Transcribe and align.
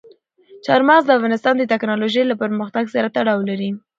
چار 0.65 0.81
مغز 0.89 1.03
د 1.05 1.11
افغانستان 1.17 1.55
د 1.57 1.63
تکنالوژۍ 1.73 2.23
له 2.27 2.35
پرمختګ 2.41 2.85
سره 2.95 3.07
تړاو 3.15 3.47
لري. 3.49 3.69